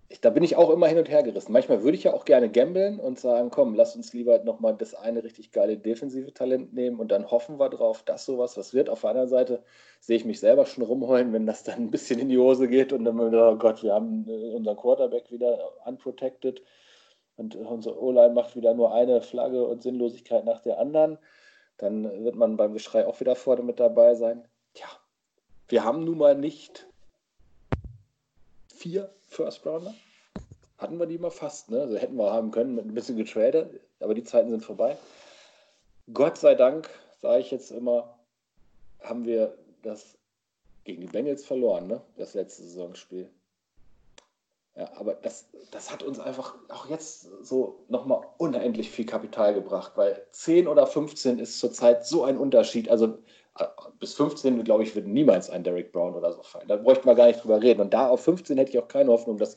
[0.09, 1.53] ich, da bin ich auch immer hin und her gerissen.
[1.53, 4.95] Manchmal würde ich ja auch gerne gambeln und sagen, komm, lass uns lieber nochmal das
[4.95, 8.91] eine richtig geile defensive Talent nehmen und dann hoffen wir drauf, dass sowas was wird.
[8.91, 9.63] Auf der anderen Seite
[10.01, 12.93] sehe ich mich selber schon rumheulen, wenn das dann ein bisschen in die Hose geht
[12.93, 16.61] und dann, oh Gott, wir haben äh, unseren Quarterback wieder unprotected
[17.37, 21.19] und unsere O-Line macht wieder nur eine Flagge und Sinnlosigkeit nach der anderen,
[21.79, 24.47] dann wird man beim Geschrei auch wieder vorne mit dabei sein.
[24.75, 24.89] Tja,
[25.69, 26.87] wir haben nun mal nicht
[28.75, 29.95] vier First Rounder.
[30.79, 31.81] Hatten wir die mal fast, ne?
[31.81, 34.97] Also hätten wir haben können mit ein bisschen getradet, aber die Zeiten sind vorbei.
[36.13, 38.19] Gott sei Dank, sage ich jetzt immer,
[39.01, 40.19] haben wir das
[40.85, 42.03] gegen die Bengals verloren, ne?
[42.17, 43.31] Das letzte Saisonspiel.
[44.77, 49.93] Ja, aber das, das hat uns einfach auch jetzt so nochmal unendlich viel Kapital gebracht,
[49.95, 52.89] weil 10 oder 15 ist zurzeit so ein Unterschied.
[52.89, 53.19] Also
[53.57, 53.67] äh,
[54.01, 56.67] bis 15, glaube ich, wird niemals ein Derek Brown oder so fallen.
[56.67, 57.83] Da bräuchte man gar nicht drüber reden.
[57.83, 59.57] Und da auf 15 hätte ich auch keine Hoffnung, dass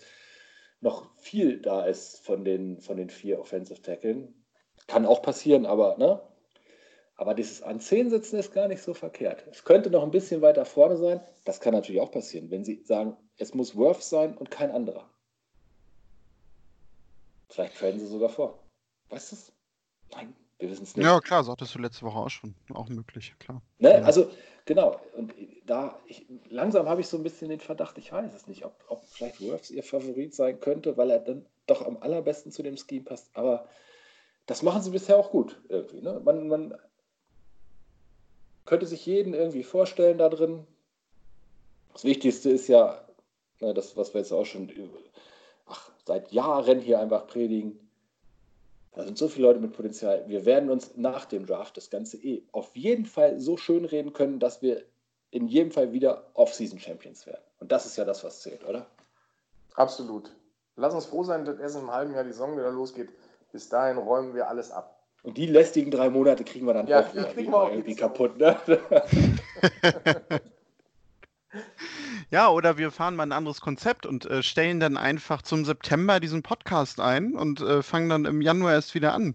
[0.81, 4.45] noch viel da ist von den, von den vier Offensive Tackeln.
[4.85, 6.21] Kann auch passieren, aber, ne?
[7.17, 9.43] Aber dieses an 10 sitzen ist gar nicht so verkehrt.
[9.51, 11.19] Es könnte noch ein bisschen weiter vorne sein.
[11.45, 15.09] Das kann natürlich auch passieren, wenn Sie sagen, es muss Worth sein und kein anderer.
[17.49, 18.59] Vielleicht traden sie sogar vor.
[19.09, 19.51] Weißt du es?
[20.13, 21.05] Nein, wir wissen es nicht.
[21.05, 22.53] Ja, klar, sagtest du letzte Woche auch schon.
[22.73, 23.61] Auch möglich, klar.
[23.79, 23.91] Ne?
[23.91, 24.01] Ja.
[24.01, 24.29] Also,
[24.65, 24.99] genau.
[25.15, 25.33] Und
[25.65, 28.83] da, ich, langsam habe ich so ein bisschen den Verdacht, ich weiß es nicht, ob,
[28.89, 32.77] ob vielleicht Worths ihr Favorit sein könnte, weil er dann doch am allerbesten zu dem
[32.77, 33.29] Scheme passt.
[33.33, 33.67] Aber
[34.45, 36.01] das machen sie bisher auch gut irgendwie.
[36.01, 36.21] Ne?
[36.23, 36.77] Man, man
[38.67, 40.67] könnte sich jeden irgendwie vorstellen da drin.
[41.93, 43.07] Das Wichtigste ist ja,
[43.59, 44.71] Ne, das, was wir jetzt auch schon
[45.65, 47.79] ach, seit Jahren hier einfach predigen.
[48.93, 50.23] Da sind so viele Leute mit Potenzial.
[50.27, 54.13] Wir werden uns nach dem Draft das Ganze eh auf jeden Fall so schön reden
[54.13, 54.83] können, dass wir
[55.29, 57.43] in jedem Fall wieder Off-Season-Champions werden.
[57.59, 58.87] Und das ist ja das, was zählt, oder?
[59.75, 60.31] Absolut.
[60.75, 63.09] Lass uns froh sein, dass erst im halben Jahr die Saison wieder losgeht.
[63.51, 64.96] Bis dahin räumen wir alles ab.
[65.23, 68.37] Und die lästigen drei Monate kriegen wir dann ja, auch wieder, wieder irgendwie kaputt.
[68.37, 68.57] Ne?
[72.29, 76.19] Ja, oder wir fahren mal ein anderes Konzept und äh, stellen dann einfach zum September
[76.19, 79.33] diesen Podcast ein und äh, fangen dann im Januar erst wieder an.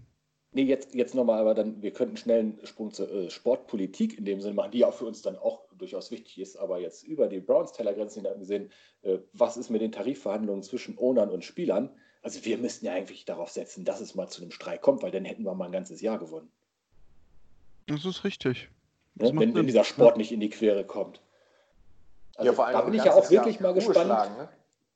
[0.55, 4.27] Nee, jetzt, jetzt nochmal, aber dann, wir könnten schnell einen Sprung zur äh, Sportpolitik in
[4.27, 7.29] dem Sinne machen, die ja für uns dann auch durchaus wichtig ist, aber jetzt über
[7.29, 11.97] die Browns-Tellergrenzen gesehen, äh, was ist mit den Tarifverhandlungen zwischen Ownern und Spielern?
[12.22, 15.11] Also wir müssten ja eigentlich darauf setzen, dass es mal zu einem Streik kommt, weil
[15.11, 16.50] dann hätten wir mal ein ganzes Jahr gewonnen.
[17.87, 18.70] Das ist richtig.
[19.14, 19.26] Ne?
[19.26, 21.20] Das wenn, wenn dieser Sport nicht in die Quere kommt.
[22.37, 24.38] Also, ja, da bin ich ja auch wirklich Jahr mal gespannt.
[24.38, 24.48] Ne?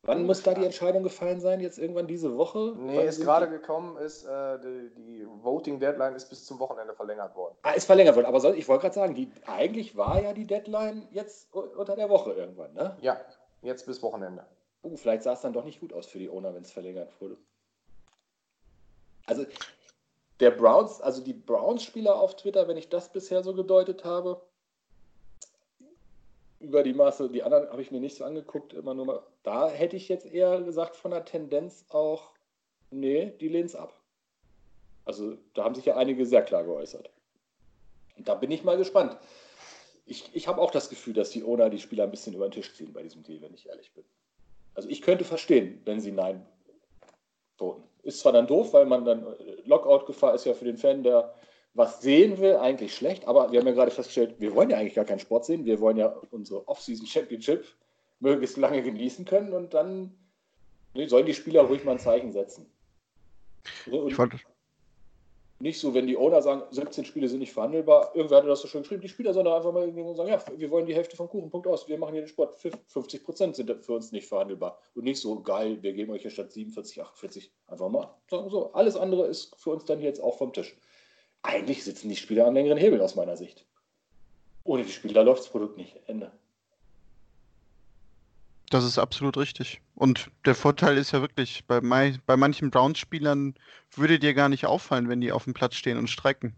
[0.06, 1.60] Wann muss da die Entscheidung gefallen sein?
[1.60, 2.74] Jetzt irgendwann diese Woche?
[2.78, 6.94] Nee, Wann ist gerade gekommen, ist äh, die, die, Voting Deadline ist bis zum Wochenende
[6.94, 7.56] verlängert worden.
[7.62, 8.26] Ah, ist verlängert worden.
[8.26, 12.08] Aber soll, ich wollte gerade sagen, die, eigentlich war ja die Deadline jetzt unter der
[12.08, 12.96] Woche irgendwann, ne?
[13.00, 13.20] Ja,
[13.62, 14.44] jetzt bis Wochenende.
[14.86, 17.10] Uh, vielleicht sah es dann doch nicht gut aus für die Owner, wenn es verlängert
[17.20, 17.36] wurde.
[19.26, 19.44] Also
[20.38, 24.40] der Browns, also die Browns-Spieler auf Twitter, wenn ich das bisher so gedeutet habe,
[26.60, 29.22] über die Maße, die anderen habe ich mir nicht so angeguckt, immer nur mal.
[29.42, 32.30] Da hätte ich jetzt eher gesagt von der Tendenz auch,
[32.90, 33.92] nee, die lehnen es ab.
[35.04, 37.10] Also da haben sich ja einige sehr klar geäußert.
[38.16, 39.16] Und da bin ich mal gespannt.
[40.06, 42.52] Ich, ich habe auch das Gefühl, dass die Owner die Spieler ein bisschen über den
[42.52, 44.04] Tisch ziehen bei diesem Deal, wenn ich ehrlich bin.
[44.76, 46.46] Also ich könnte verstehen, wenn sie Nein
[47.56, 47.82] voten.
[48.02, 49.26] Ist zwar dann doof, weil man dann
[49.64, 51.34] Lockout-Gefahr ist ja für den Fan, der
[51.74, 54.94] was sehen will, eigentlich schlecht, aber wir haben ja gerade festgestellt, wir wollen ja eigentlich
[54.94, 57.66] gar keinen Sport sehen, wir wollen ja unsere Off-Season Championship
[58.20, 60.14] möglichst lange genießen können und dann
[60.94, 62.70] nee, sollen die Spieler ruhig mal ein Zeichen setzen.
[63.90, 64.34] So, ich fand
[65.58, 68.68] nicht so, wenn die Owner sagen, 17 Spiele sind nicht verhandelbar, irgendwer hatte das so
[68.68, 71.50] schön geschrieben, die Spieler sollen einfach mal sagen, ja, wir wollen die Hälfte vom Kuchen,
[71.50, 72.54] Punkt aus, wir machen hier den Sport,
[72.88, 76.30] 50 Prozent sind für uns nicht verhandelbar und nicht so, geil, wir geben euch hier
[76.30, 78.14] statt 47, 48 einfach mal.
[78.30, 80.76] Sagen so, alles andere ist für uns dann jetzt auch vom Tisch
[81.46, 83.64] eigentlich sitzen die Spieler am längeren Hebel aus meiner Sicht.
[84.64, 85.96] Ohne die Spieler läuft das Produkt nicht.
[86.06, 86.32] Ende.
[88.70, 89.80] Das ist absolut richtig.
[89.94, 93.54] Und der Vorteil ist ja wirklich, bei, bei manchen Browns-Spielern
[93.94, 96.54] würde dir gar nicht auffallen, wenn die auf dem Platz stehen und streiken.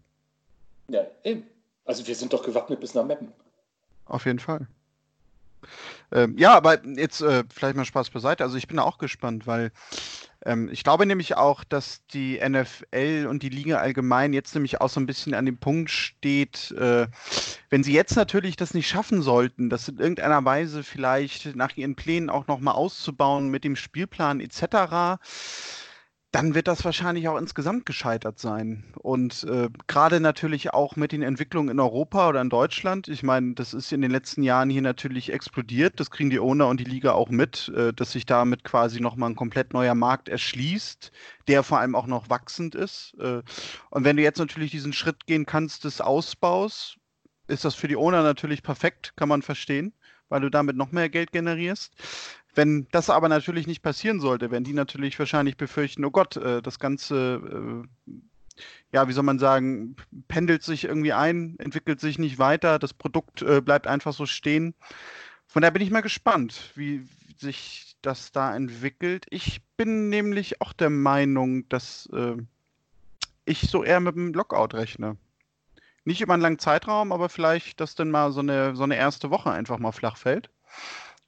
[0.87, 1.43] Ja, eben.
[1.85, 3.31] Also wir sind doch gewappnet bis nach Meppen.
[4.05, 4.67] Auf jeden Fall.
[6.11, 8.43] Ähm, ja, aber jetzt äh, vielleicht mal Spaß beiseite.
[8.43, 9.71] Also ich bin auch gespannt, weil
[10.45, 14.89] ähm, ich glaube nämlich auch, dass die NFL und die Liga allgemein jetzt nämlich auch
[14.89, 17.07] so ein bisschen an dem Punkt steht, äh,
[17.69, 21.95] wenn sie jetzt natürlich das nicht schaffen sollten, das in irgendeiner Weise vielleicht nach ihren
[21.95, 25.19] Plänen auch nochmal auszubauen mit dem Spielplan etc.,
[26.31, 28.83] dann wird das wahrscheinlich auch insgesamt gescheitert sein.
[28.99, 33.07] Und äh, gerade natürlich auch mit den Entwicklungen in Europa oder in Deutschland.
[33.07, 35.99] Ich meine, das ist in den letzten Jahren hier natürlich explodiert.
[35.99, 39.31] Das kriegen die Owner und die Liga auch mit, äh, dass sich damit quasi nochmal
[39.31, 41.11] ein komplett neuer Markt erschließt,
[41.47, 43.15] der vor allem auch noch wachsend ist.
[43.19, 43.41] Äh,
[43.89, 46.97] und wenn du jetzt natürlich diesen Schritt gehen kannst des Ausbaus,
[47.47, 49.93] ist das für die Owner natürlich perfekt, kann man verstehen,
[50.29, 51.93] weil du damit noch mehr Geld generierst.
[52.55, 56.61] Wenn das aber natürlich nicht passieren sollte, wenn die natürlich wahrscheinlich befürchten, oh Gott, äh,
[56.61, 59.95] das Ganze, äh, ja, wie soll man sagen,
[60.27, 64.73] pendelt sich irgendwie ein, entwickelt sich nicht weiter, das Produkt äh, bleibt einfach so stehen.
[65.47, 67.07] Von daher bin ich mal gespannt, wie
[67.37, 69.25] sich das da entwickelt.
[69.29, 72.37] Ich bin nämlich auch der Meinung, dass äh,
[73.45, 75.17] ich so eher mit dem Lockout rechne.
[76.05, 79.29] Nicht über einen langen Zeitraum, aber vielleicht, dass dann mal so eine, so eine erste
[79.29, 80.49] Woche einfach mal flach fällt.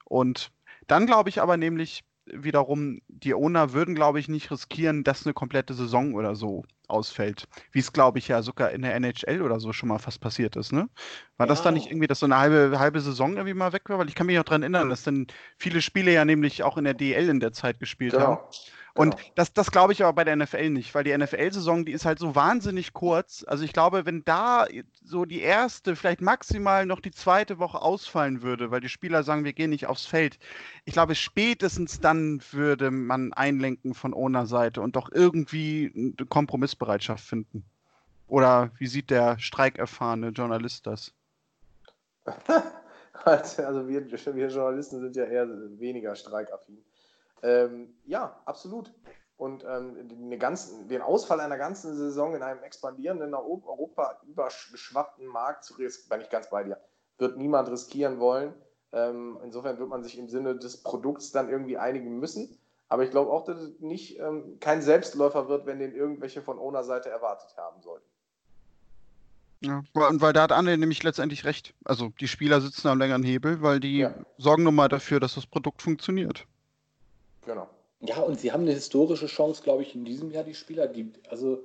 [0.05, 0.51] Und
[0.91, 5.33] dann glaube ich aber nämlich wiederum, die Owner würden, glaube ich, nicht riskieren, dass eine
[5.33, 7.47] komplette Saison oder so ausfällt.
[7.71, 10.55] Wie es, glaube ich, ja sogar in der NHL oder so schon mal fast passiert
[10.55, 10.89] ist, ne?
[11.37, 11.49] War ja.
[11.49, 13.97] das dann nicht irgendwie, dass so eine halbe, halbe Saison irgendwie mal weg war?
[13.99, 15.27] Weil ich kann mich auch daran erinnern, dass dann
[15.57, 18.25] viele Spiele ja nämlich auch in der DL in der Zeit gespielt genau.
[18.25, 18.39] haben.
[18.93, 19.31] Und genau.
[19.35, 22.19] das, das glaube ich aber bei der NFL nicht, weil die NFL-Saison, die ist halt
[22.19, 23.45] so wahnsinnig kurz.
[23.47, 24.67] Also ich glaube, wenn da
[25.03, 29.45] so die erste, vielleicht maximal noch die zweite Woche ausfallen würde, weil die Spieler sagen,
[29.45, 30.39] wir gehen nicht aufs Feld,
[30.83, 37.23] ich glaube, spätestens dann würde man einlenken von Owner Seite und doch irgendwie eine Kompromissbereitschaft
[37.23, 37.63] finden.
[38.27, 41.13] Oder wie sieht der streikerfahrene Journalist das?
[43.25, 45.47] also wir, wir Journalisten sind ja eher
[45.79, 46.77] weniger streikaffin.
[47.43, 48.93] Ähm, ja, absolut.
[49.37, 55.63] Und ähm, den, ganzen, den Ausfall einer ganzen Saison in einem expandierenden, Europa übergeschwappten Markt
[55.63, 56.77] zu riskieren, bin ich ganz bei dir,
[57.17, 58.53] wird niemand riskieren wollen.
[58.93, 62.57] Ähm, insofern wird man sich im Sinne des Produkts dann irgendwie einigen müssen.
[62.87, 66.59] Aber ich glaube auch, dass es nicht ähm, kein Selbstläufer wird, wenn den irgendwelche von
[66.59, 68.05] Owner-Seite erwartet haben sollten.
[69.61, 71.73] Ja, und weil da hat Anne nämlich letztendlich recht.
[71.85, 74.13] Also die Spieler sitzen am längeren Hebel, weil die ja.
[74.37, 76.45] sorgen nun mal dafür, dass das Produkt funktioniert.
[77.45, 77.67] Genau.
[77.99, 80.87] Ja, und sie haben eine historische Chance, glaube ich, in diesem Jahr, die Spieler.
[80.87, 81.63] Die, also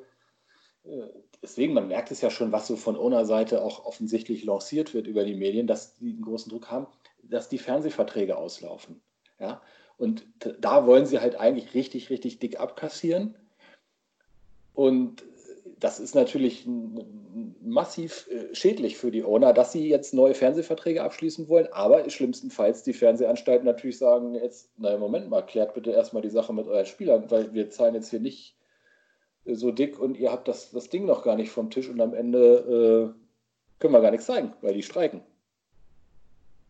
[0.84, 1.08] äh,
[1.42, 5.24] deswegen, man merkt es ja schon, was so von Owner-Seite auch offensichtlich lanciert wird über
[5.24, 6.86] die Medien, dass die einen großen Druck haben,
[7.22, 9.00] dass die Fernsehverträge auslaufen.
[9.40, 9.62] Ja?
[9.96, 10.26] Und
[10.60, 13.34] da wollen sie halt eigentlich richtig, richtig dick abkassieren.
[14.74, 15.24] Und
[15.78, 16.66] das ist natürlich
[17.62, 22.82] massiv äh, schädlich für die Owner, dass sie jetzt neue Fernsehverträge abschließen wollen, aber schlimmstenfalls
[22.82, 26.86] die Fernsehanstalten natürlich sagen, jetzt, naja, Moment mal, klärt bitte erstmal die Sache mit euren
[26.86, 28.56] Spielern, weil wir zahlen jetzt hier nicht
[29.44, 32.00] äh, so dick und ihr habt das, das Ding noch gar nicht vom Tisch und
[32.00, 35.20] am Ende äh, können wir gar nichts zeigen, weil die streiken.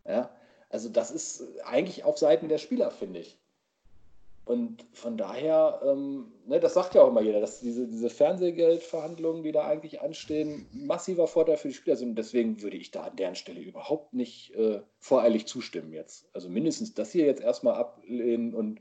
[0.05, 0.29] Ja,
[0.69, 3.37] also das ist eigentlich auf Seiten der Spieler, finde ich.
[4.47, 9.43] Und von daher, ähm, ne, das sagt ja auch immer jeder, dass diese, diese Fernsehgeldverhandlungen,
[9.43, 12.17] die da eigentlich anstehen, massiver Vorteil für die Spieler sind.
[12.17, 16.29] Deswegen würde ich da an deren Stelle überhaupt nicht äh, voreilig zustimmen jetzt.
[16.33, 18.79] Also mindestens das hier jetzt erstmal ablehnen und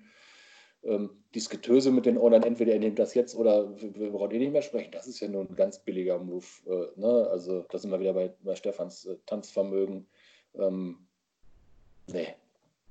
[0.85, 4.39] ähm, dieses Getöse mit den Ownern, entweder ihr nehmt das jetzt oder wir brauchen eh
[4.39, 4.93] nicht mehr sprechen.
[4.93, 6.47] Das ist ja nur ein ganz billiger Move.
[6.67, 7.29] Äh, ne?
[7.29, 10.07] Also da sind wir wieder bei, bei Stefans äh, Tanzvermögen.
[10.55, 11.09] Ähm,
[12.07, 12.37] nee,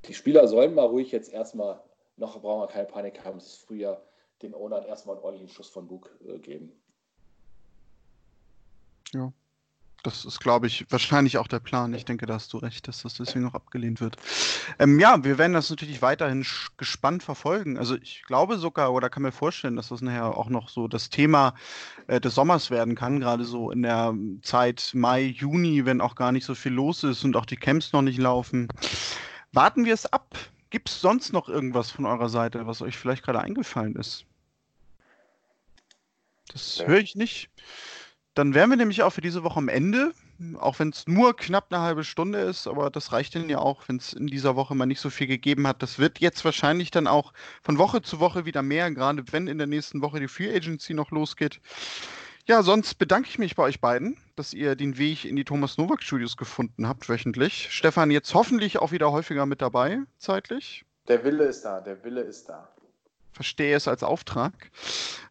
[0.07, 1.81] die Spieler sollen mal ruhig jetzt erstmal
[2.17, 4.01] noch brauchen wir keine Panik haben, es ist Frühjahr,
[4.41, 6.71] den Ownern erstmal einen ordentlichen Schuss von Bug äh, geben.
[9.13, 9.31] Ja.
[10.03, 11.91] Das ist, glaube ich, wahrscheinlich auch der Plan.
[11.95, 14.17] Ich denke, da hast du recht, dass das deswegen noch abgelehnt wird.
[14.77, 16.45] Ähm, ja, wir werden das natürlich weiterhin
[16.77, 17.79] gespannt verfolgen.
[17.79, 21.09] Also ich glaube sogar, oder kann mir vorstellen, dass das nachher auch noch so das
[21.09, 21.55] Thema
[22.05, 26.31] äh, des Sommers werden kann, gerade so in der Zeit Mai, Juni, wenn auch gar
[26.31, 28.67] nicht so viel los ist und auch die Camps noch nicht laufen.
[29.53, 30.37] Warten wir es ab.
[30.75, 34.25] Gibt es sonst noch irgendwas von eurer Seite, was euch vielleicht gerade eingefallen ist?
[36.51, 36.87] Das ja.
[36.87, 37.49] höre ich nicht.
[38.33, 40.11] Dann wären wir nämlich auch für diese Woche am Ende,
[40.59, 43.87] auch wenn es nur knapp eine halbe Stunde ist, aber das reicht denn ja auch,
[43.87, 45.81] wenn es in dieser Woche mal nicht so viel gegeben hat.
[45.81, 49.57] Das wird jetzt wahrscheinlich dann auch von Woche zu Woche wieder mehr, gerade wenn in
[49.57, 51.61] der nächsten Woche die Free Agency noch losgeht.
[52.47, 55.77] Ja, sonst bedanke ich mich bei euch beiden, dass ihr den Weg in die Thomas
[55.77, 57.67] Nowak Studios gefunden habt, wöchentlich.
[57.71, 60.85] Stefan, jetzt hoffentlich auch wieder häufiger mit dabei, zeitlich.
[61.07, 62.67] Der Wille ist da, der Wille ist da.
[63.31, 64.53] Verstehe es als Auftrag.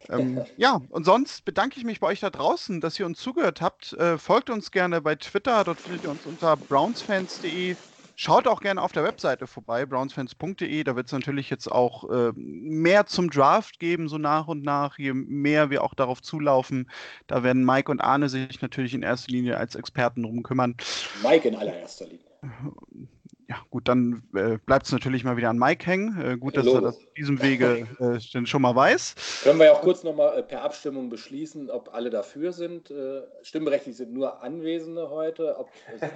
[0.09, 3.61] ähm, ja, und sonst bedanke ich mich bei euch da draußen, dass ihr uns zugehört
[3.61, 3.93] habt.
[3.93, 7.75] Äh, folgt uns gerne bei Twitter, dort findet ihr uns unter brownsfans.de.
[8.15, 10.83] Schaut auch gerne auf der Webseite vorbei, brownsfans.de.
[10.83, 14.97] Da wird es natürlich jetzt auch äh, mehr zum Draft geben, so nach und nach,
[14.97, 16.89] je mehr wir auch darauf zulaufen.
[17.27, 20.75] Da werden Mike und Arne sich natürlich in erster Linie als Experten drum kümmern.
[21.23, 22.25] Mike in allererster Linie.
[23.47, 26.19] Ja, gut, dann äh, bleibt es natürlich mal wieder an Mike hängen.
[26.19, 26.79] Äh, gut, dass Logo.
[26.79, 29.41] er das auf diesem Wege äh, schon mal weiß.
[29.43, 32.89] Können wir ja auch kurz nochmal äh, per Abstimmung beschließen, ob alle dafür sind.
[32.89, 35.69] Äh, stimmberechtigt sind nur Anwesende heute, ob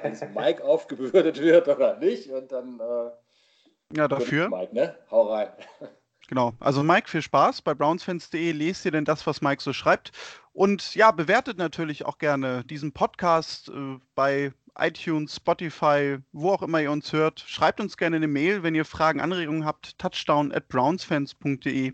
[0.03, 2.31] es Mike aufgebürdet wird oder nicht.
[2.31, 2.79] Und dann.
[2.79, 4.49] Äh, ja, dafür.
[4.49, 4.95] Mike, ne?
[5.11, 5.49] Hau rein.
[6.27, 6.53] Genau.
[6.59, 8.51] Also Mike, viel Spaß bei brownsfans.de.
[8.51, 10.11] Lest ihr denn das, was Mike so schreibt?
[10.53, 16.81] Und ja, bewertet natürlich auch gerne diesen Podcast äh, bei iTunes, Spotify, wo auch immer
[16.81, 17.43] ihr uns hört.
[17.47, 19.97] Schreibt uns gerne eine Mail, wenn ihr Fragen, Anregungen habt.
[19.97, 21.93] Touchdown at brownsfans.de.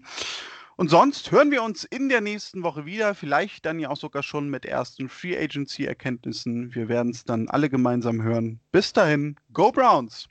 [0.77, 4.23] Und sonst hören wir uns in der nächsten Woche wieder, vielleicht dann ja auch sogar
[4.23, 6.75] schon mit ersten Free Agency Erkenntnissen.
[6.75, 8.59] Wir werden es dann alle gemeinsam hören.
[8.73, 10.27] Bis dahin, Go Browns!